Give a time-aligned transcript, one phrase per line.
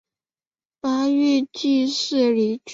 [0.79, 2.63] 八月予致仕离去。